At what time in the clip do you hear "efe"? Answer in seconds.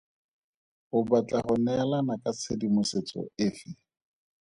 3.45-3.69